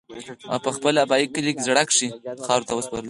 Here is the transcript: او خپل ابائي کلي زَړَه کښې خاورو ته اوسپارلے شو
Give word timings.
او 0.53 0.69
خپل 0.77 0.93
ابائي 1.05 1.25
کلي 1.33 1.51
زَړَه 1.67 1.83
کښې 1.89 2.07
خاورو 2.45 2.67
ته 2.67 2.73
اوسپارلے 2.73 2.97
شو 2.99 2.99